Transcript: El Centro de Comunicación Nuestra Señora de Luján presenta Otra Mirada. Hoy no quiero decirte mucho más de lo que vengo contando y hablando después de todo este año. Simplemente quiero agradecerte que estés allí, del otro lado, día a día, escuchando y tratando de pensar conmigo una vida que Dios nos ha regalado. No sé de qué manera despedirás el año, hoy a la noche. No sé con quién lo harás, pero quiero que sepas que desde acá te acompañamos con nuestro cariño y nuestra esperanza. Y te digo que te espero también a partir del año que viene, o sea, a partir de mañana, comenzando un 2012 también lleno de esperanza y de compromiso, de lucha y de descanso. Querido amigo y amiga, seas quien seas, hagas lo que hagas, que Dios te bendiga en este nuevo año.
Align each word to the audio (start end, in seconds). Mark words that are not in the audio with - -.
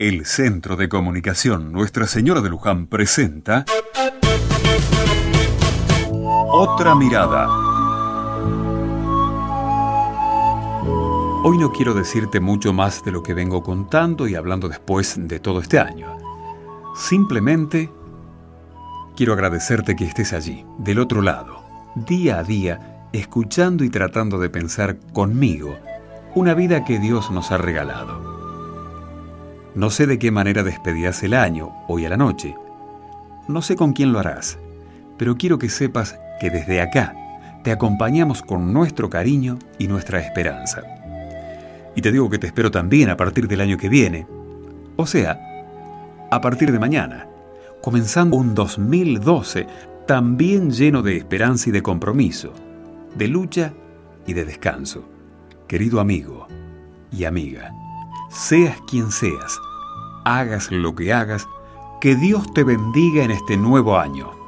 El 0.00 0.24
Centro 0.24 0.76
de 0.76 0.88
Comunicación 0.88 1.72
Nuestra 1.72 2.06
Señora 2.06 2.40
de 2.40 2.48
Luján 2.48 2.86
presenta 2.86 3.66
Otra 6.50 6.94
Mirada. 6.94 7.46
Hoy 11.44 11.58
no 11.58 11.70
quiero 11.70 11.92
decirte 11.92 12.40
mucho 12.40 12.72
más 12.72 13.04
de 13.04 13.12
lo 13.12 13.22
que 13.22 13.34
vengo 13.34 13.62
contando 13.62 14.26
y 14.26 14.36
hablando 14.36 14.70
después 14.70 15.16
de 15.18 15.38
todo 15.38 15.60
este 15.60 15.78
año. 15.78 16.16
Simplemente 16.96 17.92
quiero 19.14 19.34
agradecerte 19.34 19.96
que 19.96 20.06
estés 20.06 20.32
allí, 20.32 20.64
del 20.78 20.98
otro 20.98 21.20
lado, 21.20 21.62
día 21.94 22.38
a 22.38 22.42
día, 22.42 23.06
escuchando 23.12 23.84
y 23.84 23.90
tratando 23.90 24.38
de 24.38 24.48
pensar 24.48 24.96
conmigo 25.12 25.76
una 26.34 26.54
vida 26.54 26.86
que 26.86 26.98
Dios 26.98 27.30
nos 27.30 27.52
ha 27.52 27.58
regalado. 27.58 28.29
No 29.74 29.90
sé 29.90 30.06
de 30.06 30.18
qué 30.18 30.30
manera 30.30 30.62
despedirás 30.62 31.22
el 31.22 31.34
año, 31.34 31.72
hoy 31.86 32.04
a 32.04 32.08
la 32.08 32.16
noche. 32.16 32.56
No 33.46 33.62
sé 33.62 33.76
con 33.76 33.92
quién 33.92 34.12
lo 34.12 34.18
harás, 34.18 34.58
pero 35.16 35.36
quiero 35.36 35.58
que 35.58 35.68
sepas 35.68 36.18
que 36.40 36.50
desde 36.50 36.80
acá 36.80 37.14
te 37.62 37.70
acompañamos 37.70 38.42
con 38.42 38.72
nuestro 38.72 39.08
cariño 39.08 39.58
y 39.78 39.86
nuestra 39.86 40.20
esperanza. 40.20 40.82
Y 41.94 42.02
te 42.02 42.10
digo 42.10 42.30
que 42.30 42.38
te 42.38 42.46
espero 42.46 42.70
también 42.70 43.10
a 43.10 43.16
partir 43.16 43.46
del 43.46 43.60
año 43.60 43.76
que 43.76 43.88
viene, 43.88 44.26
o 44.96 45.06
sea, 45.06 45.38
a 46.30 46.40
partir 46.40 46.72
de 46.72 46.78
mañana, 46.78 47.26
comenzando 47.82 48.36
un 48.36 48.54
2012 48.54 49.66
también 50.06 50.70
lleno 50.70 51.02
de 51.02 51.16
esperanza 51.16 51.68
y 51.68 51.72
de 51.72 51.82
compromiso, 51.82 52.52
de 53.14 53.28
lucha 53.28 53.72
y 54.26 54.32
de 54.32 54.44
descanso. 54.44 55.04
Querido 55.68 56.00
amigo 56.00 56.48
y 57.12 57.24
amiga, 57.24 57.72
seas 58.30 58.76
quien 58.88 59.10
seas, 59.10 59.58
hagas 60.38 60.70
lo 60.70 60.94
que 60.94 61.12
hagas, 61.12 61.48
que 62.00 62.16
Dios 62.16 62.52
te 62.52 62.64
bendiga 62.64 63.24
en 63.24 63.30
este 63.30 63.56
nuevo 63.56 63.98
año. 63.98 64.39